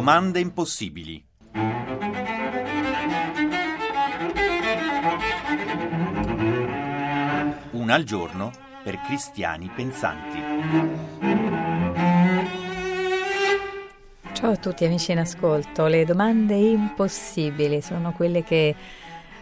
[0.00, 1.22] Domande impossibili.
[7.72, 8.50] Una al giorno
[8.82, 10.38] per cristiani pensanti.
[14.32, 15.84] Ciao a tutti amici in ascolto.
[15.84, 18.74] Le domande impossibili sono quelle che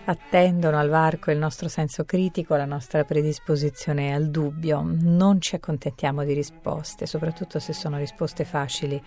[0.06, 4.82] attendono al varco il nostro senso critico, la nostra predisposizione al dubbio.
[4.84, 9.00] Non ci accontentiamo di risposte, soprattutto se sono risposte facili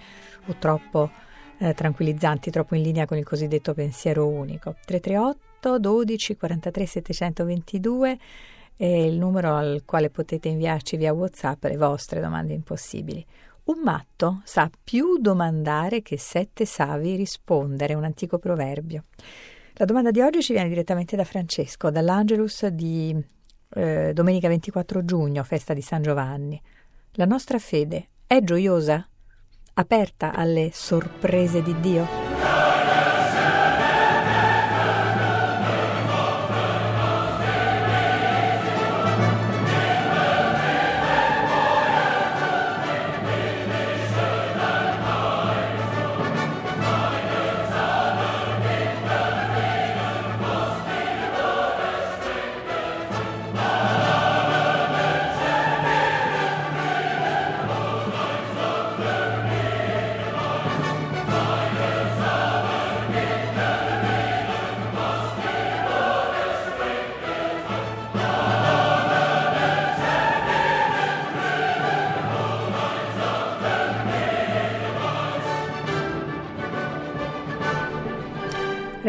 [0.47, 1.11] o troppo
[1.61, 4.75] eh, tranquillizzanti, troppo in linea con il cosiddetto pensiero unico.
[4.83, 8.17] 338 12 43 722
[8.75, 13.23] è il numero al quale potete inviarci via WhatsApp le vostre domande impossibili.
[13.65, 19.03] Un matto sa più domandare che sette savi rispondere, un antico proverbio.
[19.73, 23.15] La domanda di oggi ci viene direttamente da Francesco, dall'Angelus di
[23.75, 26.59] eh, domenica 24 giugno, festa di San Giovanni.
[27.13, 29.07] La nostra fede è gioiosa?
[29.73, 32.30] Aperta alle sorprese di Dio?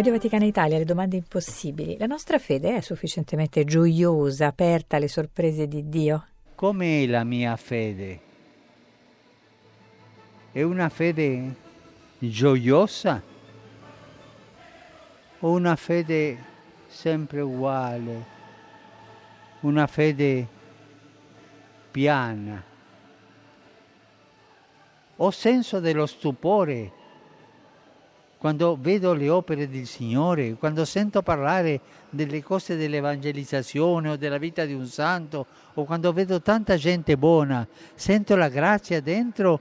[0.03, 1.97] Radio Vaticana Italia, le domande impossibili.
[1.97, 6.27] La nostra fede è sufficientemente gioiosa, aperta alle sorprese di Dio?
[6.57, 8.21] Com'è la mia fede?
[10.51, 11.55] È una fede
[12.19, 13.23] gioiosa
[15.39, 16.37] o una fede
[16.89, 18.27] sempre uguale?
[19.61, 20.49] Una fede
[21.93, 22.61] piana?
[25.15, 27.02] Ho senso dello stupore
[28.43, 31.79] quando vedo le opere del Signore, quando sento parlare
[32.11, 37.65] delle cose dell'evangelizzazione o della vita di un santo, o quando vedo tanta gente buona,
[37.95, 39.61] sento la grazia dentro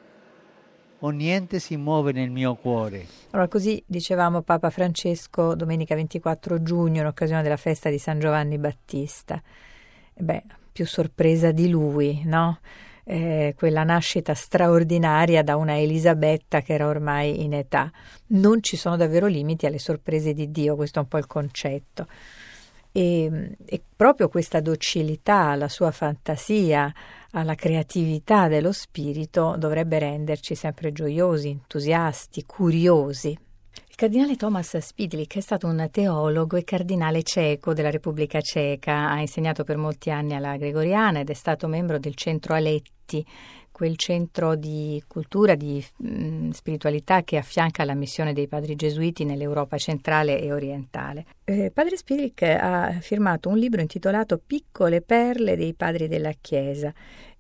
[0.98, 3.06] o niente si muove nel mio cuore.
[3.30, 8.58] Allora, così dicevamo Papa Francesco domenica 24 giugno in occasione della festa di San Giovanni
[8.58, 9.40] Battista.
[10.16, 12.58] Beh, più sorpresa di lui, no?
[13.12, 17.92] Eh, quella nascita straordinaria da una Elisabetta che era ormai in età.
[18.28, 22.08] Non ci sono davvero limiti alle sorprese di Dio, questo è un po' il concetto.
[22.94, 26.94] E, e proprio questa docilità, la sua fantasia,
[27.32, 33.38] alla creatività dello spirito dovrebbe renderci sempre gioiosi, entusiasti, curiosi
[34.02, 39.64] cardinale Thomas Spidlik è stato un teologo e cardinale ceco della Repubblica Ceca, ha insegnato
[39.64, 43.24] per molti anni alla Gregoriana ed è stato membro del centro Aletti,
[43.72, 49.24] quel centro di cultura, di mh, mm, spiritualità che affianca la missione dei padri gesuiti
[49.24, 51.26] nell'Europa centrale e orientale.
[51.44, 56.94] Eh, padre Spidlik ha firmato un libro intitolato Piccole perle dei padri della Chiesa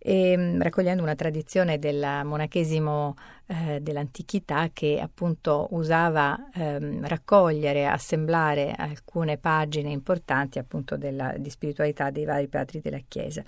[0.03, 3.15] e, ehm, raccogliendo una tradizione del monachesimo
[3.45, 12.09] eh, dell'antichità che appunto usava ehm, raccogliere, assemblare alcune pagine importanti appunto della, di spiritualità
[12.09, 13.43] dei vari padri della Chiesa.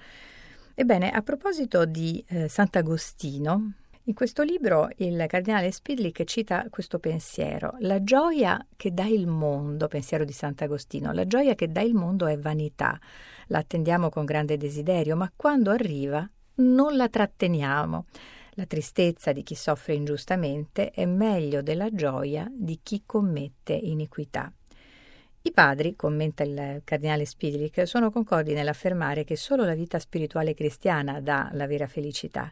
[0.75, 3.73] Ebbene, a proposito di eh, Sant'Agostino,
[4.05, 9.87] in questo libro il cardinale Spidlick cita questo pensiero: la gioia che dà il mondo,
[9.87, 12.99] pensiero di Sant'Agostino, la gioia che dà il mondo è vanità,
[13.47, 18.05] la attendiamo con grande desiderio, ma quando arriva non la tratteniamo.
[18.55, 24.51] La tristezza di chi soffre ingiustamente è meglio della gioia di chi commette iniquità.
[25.45, 31.19] I padri, commenta il cardinale Spidlick, sono concordi nell'affermare che solo la vita spirituale cristiana
[31.19, 32.49] dà la vera felicità.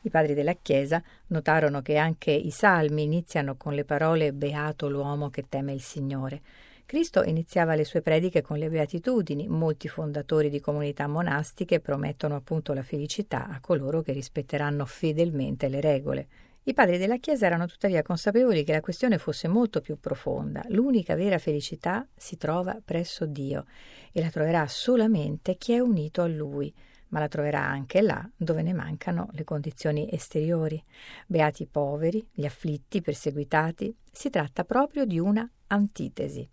[0.00, 5.28] I padri della Chiesa notarono che anche i salmi iniziano con le parole Beato l'uomo
[5.28, 6.40] che teme il Signore.
[6.86, 12.72] Cristo iniziava le sue prediche con le beatitudini, molti fondatori di comunità monastiche promettono appunto
[12.72, 16.28] la felicità a coloro che rispetteranno fedelmente le regole.
[16.64, 20.62] I padri della Chiesa erano tuttavia consapevoli che la questione fosse molto più profonda.
[20.68, 23.66] L'unica vera felicità si trova presso Dio
[24.12, 26.72] e la troverà solamente chi è unito a Lui
[27.12, 30.82] ma la troverà anche là dove ne mancano le condizioni esteriori.
[31.26, 33.94] Beati i poveri, gli afflitti, i perseguitati.
[34.10, 36.48] Si tratta proprio di una antitesi.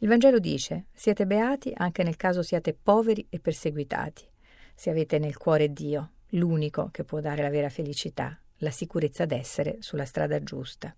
[0.00, 4.28] Il Vangelo dice: Siete beati anche nel caso siate poveri e perseguitati,
[4.74, 9.76] se avete nel cuore Dio, l'unico che può dare la vera felicità, la sicurezza d'essere
[9.80, 10.94] sulla strada giusta.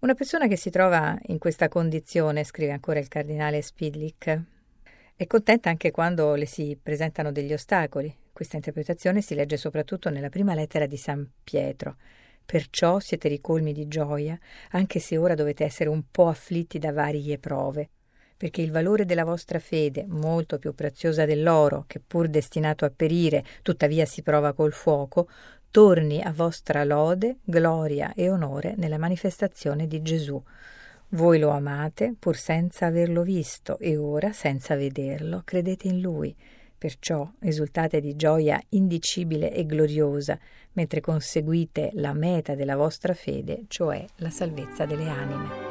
[0.00, 4.42] Una persona che si trova in questa condizione, scrive ancora il cardinale Spidlick,
[5.14, 8.14] è contenta anche quando le si presentano degli ostacoli.
[8.32, 11.96] Questa interpretazione si legge soprattutto nella prima lettera di San Pietro.
[12.46, 14.38] Perciò siete ricolmi di gioia,
[14.70, 17.90] anche se ora dovete essere un po' afflitti da varie prove,
[18.38, 23.44] perché il valore della vostra fede, molto più preziosa dell'oro, che pur destinato a perire,
[23.60, 25.28] tuttavia si prova col fuoco,
[25.70, 30.42] torni a vostra lode, gloria e onore nella manifestazione di Gesù.
[31.10, 36.34] Voi lo amate pur senza averlo visto e ora, senza vederlo, credete in lui.
[36.76, 40.38] Perciò esultate di gioia indicibile e gloriosa,
[40.72, 45.69] mentre conseguite la meta della vostra fede, cioè la salvezza delle anime.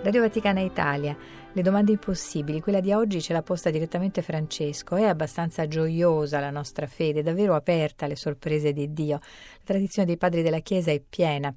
[0.00, 1.14] Radio Vaticana Italia,
[1.52, 6.50] le domande impossibili, quella di oggi ce l'ha posta direttamente Francesco, è abbastanza gioiosa la
[6.50, 9.18] nostra fede, davvero aperta alle sorprese di Dio.
[9.18, 11.52] La tradizione dei padri della Chiesa è piena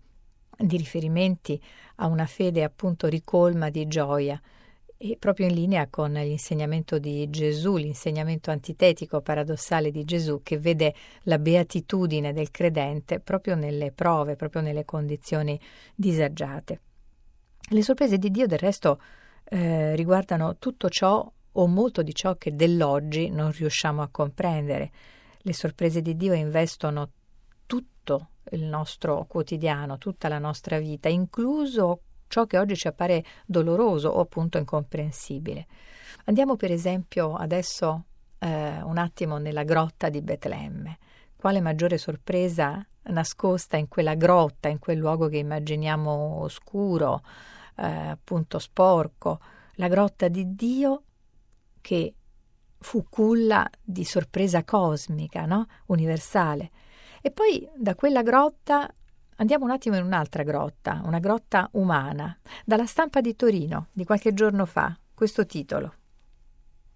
[0.57, 1.61] di riferimenti
[1.97, 4.41] a una fede appunto ricolma di gioia
[4.97, 10.95] e proprio in linea con l'insegnamento di Gesù, l'insegnamento antitetico paradossale di Gesù che vede
[11.23, 15.59] la beatitudine del credente proprio nelle prove, proprio nelle condizioni
[15.95, 16.81] disagiate.
[17.73, 18.99] Le sorprese di Dio del resto
[19.45, 24.91] eh, riguardano tutto ciò o molto di ciò che dell'oggi non riusciamo a comprendere.
[25.37, 27.09] Le sorprese di Dio investono
[27.65, 34.09] tutto il nostro quotidiano, tutta la nostra vita, incluso ciò che oggi ci appare doloroso
[34.09, 35.65] o appunto incomprensibile.
[36.25, 38.03] Andiamo per esempio adesso
[38.39, 40.97] eh, un attimo nella grotta di Betlemme.
[41.37, 47.21] Quale maggiore sorpresa nascosta in quella grotta, in quel luogo che immaginiamo oscuro,
[47.75, 49.39] eh, appunto sporco,
[49.75, 51.03] la grotta di Dio
[51.81, 52.13] che
[52.77, 55.67] fu culla di sorpresa cosmica, no?
[55.87, 56.71] universale.
[57.21, 58.91] E poi da quella grotta
[59.35, 64.33] andiamo un attimo in un'altra grotta, una grotta umana, dalla stampa di Torino di qualche
[64.33, 65.93] giorno fa, questo titolo.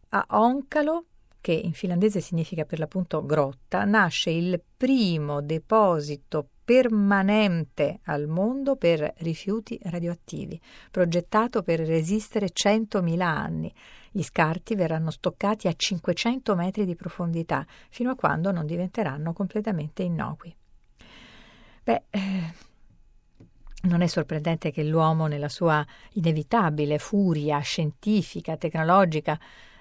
[0.10, 1.06] A Oncalo,
[1.42, 9.14] che in finlandese significa per l'appunto grotta, nasce il primo deposito permanente al mondo per
[9.18, 13.72] rifiuti radioattivi, progettato per resistere 100.000 anni.
[14.12, 20.02] Gli scarti verranno stoccati a 500 metri di profondità, fino a quando non diventeranno completamente
[20.02, 20.56] innocui.
[21.84, 22.54] Beh, eh,
[23.84, 29.40] non è sorprendente che l'uomo, nella sua inevitabile furia scientifica, tecnologica,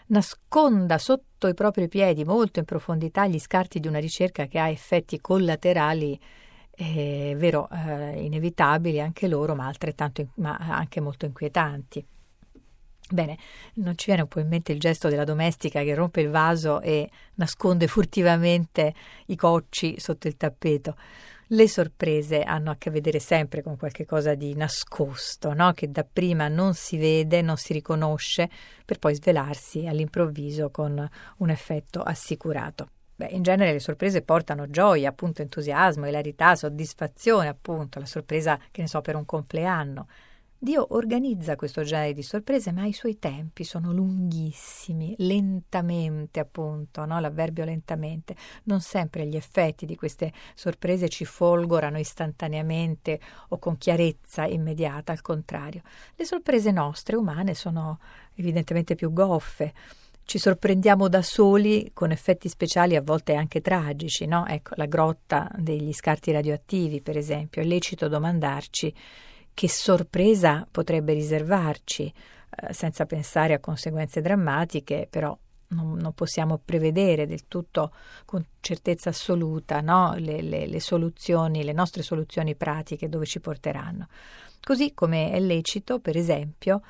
[0.08, 4.68] nasconda sotto i propri piedi, molto in profondità, gli scarti di una ricerca che ha
[4.68, 6.20] effetti collaterali
[6.76, 12.04] è vero, eh, inevitabili anche loro, ma altrettanto, ma anche molto inquietanti.
[13.10, 13.36] Bene,
[13.74, 16.80] non ci viene un po' in mente il gesto della domestica che rompe il vaso
[16.80, 18.94] e nasconde furtivamente
[19.26, 20.96] i cocci sotto il tappeto.
[21.48, 25.72] Le sorprese hanno a che vedere sempre con qualcosa di nascosto, no?
[25.72, 28.48] che dapprima non si vede, non si riconosce,
[28.84, 32.88] per poi svelarsi all'improvviso con un effetto assicurato.
[33.16, 38.80] Beh, in genere le sorprese portano gioia, appunto entusiasmo, ilarità, soddisfazione, appunto, la sorpresa, che
[38.80, 40.06] ne so, per un compleanno.
[40.64, 47.20] Dio organizza questo genere di sorprese, ma i suoi tempi sono lunghissimi, lentamente appunto, no?
[47.20, 48.34] l'avverbio lentamente.
[48.62, 55.20] Non sempre gli effetti di queste sorprese ci folgorano istantaneamente o con chiarezza immediata, al
[55.20, 55.82] contrario.
[56.14, 57.98] Le sorprese nostre umane sono
[58.34, 59.74] evidentemente più goffe.
[60.26, 64.46] Ci sorprendiamo da soli con effetti speciali a volte anche tragici, no?
[64.46, 67.60] Ecco, la grotta degli scarti radioattivi, per esempio.
[67.60, 68.94] È lecito domandarci
[69.52, 75.36] che sorpresa potrebbe riservarci, eh, senza pensare a conseguenze drammatiche, però
[75.68, 77.92] non, non, possiamo prevedere del tutto
[78.24, 80.14] con certezza assoluta no?
[80.16, 84.08] le, le, le soluzioni, le nostre soluzioni pratiche dove ci porteranno.
[84.62, 86.80] Così come è lecito, per esempio,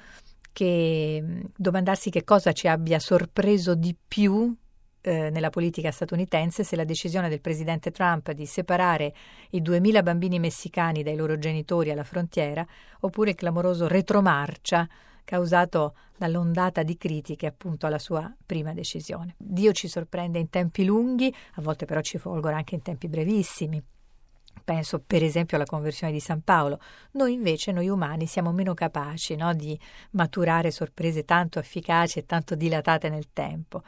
[0.55, 1.23] che
[1.57, 4.57] domandarsi che cosa ci abbia sorpreso di più
[5.01, 9.13] eh, nella politica statunitense se la decisione del presidente Trump di separare
[9.51, 12.65] i 2000 bambini messicani dai loro genitori alla frontiera
[13.01, 14.89] oppure il clamoroso retromarcia
[15.25, 19.35] causato dall'ondata di critiche appunto alla sua prima decisione.
[19.37, 23.83] Dio ci sorprende in tempi lunghi, a volte però ci folgora anche in tempi brevissimi.
[24.65, 26.81] Penso per esempio alla conversione di San Paolo.
[27.13, 29.79] Noi invece, noi umani, siamo meno capaci no, di
[30.13, 33.83] maturare sorprese tanto efficaci e tanto dilatate nel tempo.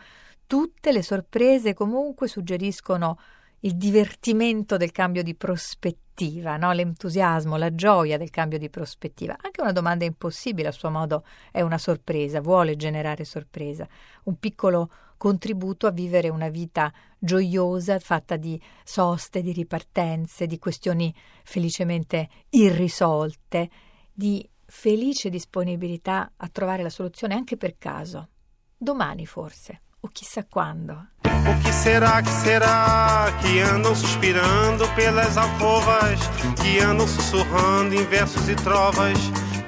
[0.47, 3.19] Tutte le sorprese comunque suggeriscono
[3.61, 6.73] il divertimento del cambio di prospettiva, no?
[6.73, 9.35] l'entusiasmo, la gioia del cambio di prospettiva.
[9.41, 13.89] Anche una domanda impossibile a suo modo è una sorpresa, vuole generare sorpresa,
[14.25, 21.15] un piccolo contributo a vivere una vita gioiosa, fatta di soste, di ripartenze, di questioni
[21.45, 23.71] felicemente irrisolte,
[24.13, 28.29] di felice disponibilitá a trovare la soluzione anche per caso.
[28.77, 29.81] Domani forse.
[30.07, 30.93] o chissà quando.
[31.25, 36.19] O que será, que será que andam suspirando pelas alcovas,
[36.61, 39.19] que andam sussurrando em versos e trovas,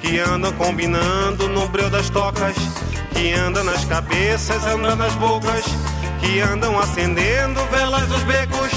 [0.01, 2.57] que andam combinando no breu das tocas,
[3.19, 5.65] que andam nas cabeças, andam nas bocas,
[6.21, 8.71] que andam acendendo velas nos becos,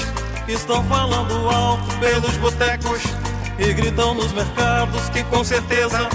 [0.48, 3.02] estão falando alto pelos botecos
[3.56, 6.08] e gritam nos mercados que com certeza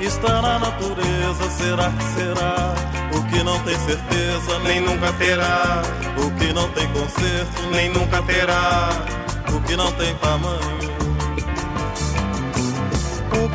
[0.00, 1.50] está na natureza.
[1.50, 2.74] Será que será?
[3.16, 5.82] O que não tem certeza, nem nunca terá.
[6.18, 8.90] O que não tem conserto, nem nunca terá.
[9.52, 10.91] O que não tem tamanho.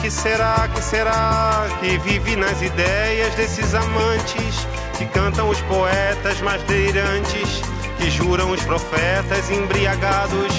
[0.02, 6.62] Que será, que será que vive nas ideias desses amantes que cantam os poetas mais
[6.64, 7.62] delirantes,
[7.98, 10.54] que juram os profetas embriagados?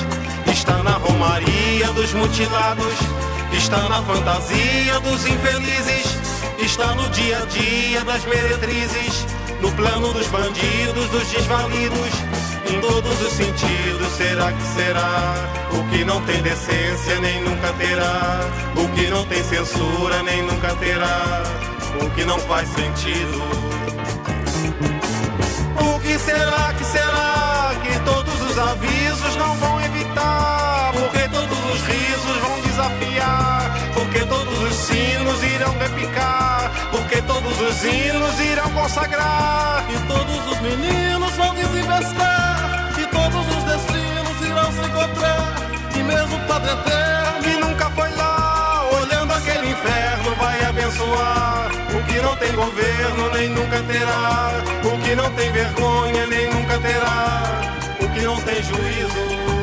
[0.46, 2.98] Está na romaria dos mutilados
[3.52, 6.07] Está na fantasia dos infelizes,
[6.68, 9.26] está no dia a dia das meretrizes,
[9.60, 12.12] no plano dos bandidos, dos desvalidos,
[12.70, 14.08] em todos os sentidos.
[14.16, 15.34] Será que será?
[15.72, 18.40] O que não tem decência nem nunca terá,
[18.76, 21.42] o que não tem censura nem nunca terá,
[22.02, 23.42] o que não faz sentido.
[25.80, 30.92] O que será que será que todos os avisos não vão evitar?
[30.92, 36.37] Porque todos os risos vão desafiar, porque todos os sinos irão repicar,
[37.78, 44.72] os hinos irão consagrar, e todos os meninos vão desinvestar, e todos os destinos irão
[44.72, 45.54] se encontrar,
[45.94, 51.70] e mesmo o Padre Eterno, que nunca foi lá, olhando aquele inferno, vai abençoar.
[51.94, 54.50] O que não tem governo nem nunca terá,
[54.82, 57.42] o que não tem vergonha nem nunca terá,
[58.00, 59.57] o que não tem juízo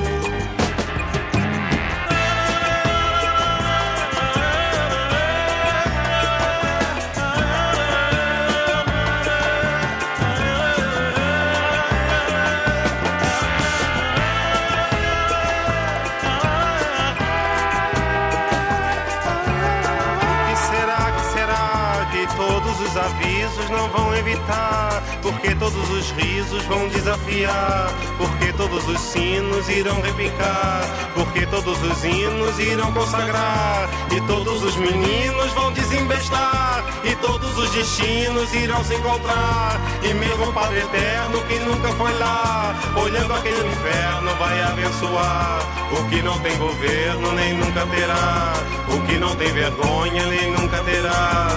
[25.45, 30.81] porque todos os risos vão desafiar, porque todos os sinos irão repicar,
[31.13, 37.69] porque todos os hinos irão consagrar, e todos os meninos vão desembestar, e todos os
[37.69, 43.67] destinos irão se encontrar, e mesmo o Padre Eterno que nunca foi lá, olhando aquele
[43.67, 45.59] inferno vai abençoar,
[45.91, 48.53] o que não tem governo nem nunca terá,
[48.87, 51.47] o que não tem vergonha nem nunca terá,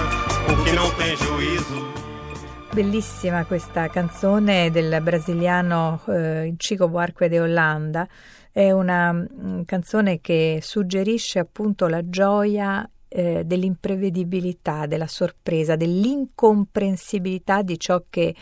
[0.47, 1.98] o que não tem juízo
[2.79, 8.07] Bellissima questa canzone del brasiliano eh, Chico Buarque de Hollanda.
[8.53, 17.63] È una mh, mm, canzone che suggerisce appunto la gioia eh, dell'imprevedibilità, della sorpresa, dell'incomprensibilità
[17.63, 18.33] di ciò che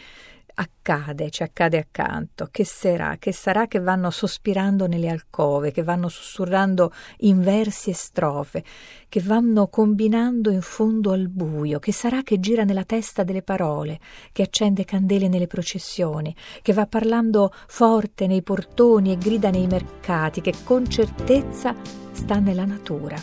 [0.59, 2.47] accade, ci accade accanto.
[2.49, 3.17] Che sarà?
[3.17, 8.63] Che sarà che vanno sospirando nelle alcove, che vanno sussurrando in versi e strofe,
[9.07, 13.99] che vanno combinando in fondo al buio, che sarà che gira nella testa delle parole,
[14.31, 20.41] che accende candele nelle processioni, che va parlando forte nei portoni e grida nei mercati,
[20.41, 21.75] che con certezza
[22.11, 23.17] sta nella natura,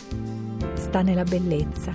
[0.73, 1.93] sta nella bellezza,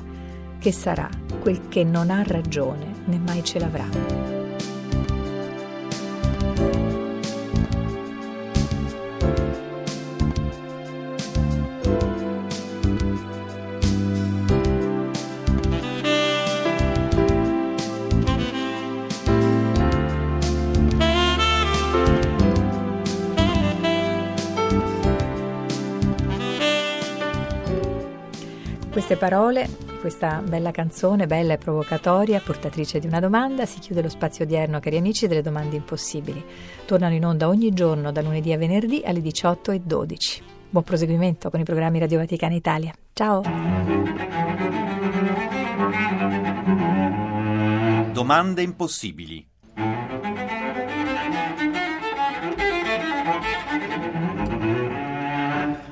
[0.59, 1.09] che sarà
[1.41, 4.40] quel che non ha ragione né mai ce l'avrà.
[29.11, 34.09] Queste parole, questa bella canzone, bella e provocatoria, portatrice di una domanda, si chiude lo
[34.09, 36.45] spazio odierno, cari amici, delle domande impossibili.
[36.85, 40.43] Tornano in onda ogni giorno, da lunedì a venerdì alle 18.12.
[40.71, 42.93] Buon proseguimento con i programmi Radio Vaticana Italia.
[43.13, 43.43] Ciao!
[48.13, 49.45] Domande impossibili.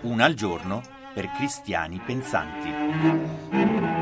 [0.02, 3.97] Una al giorno per cristiani pensanti.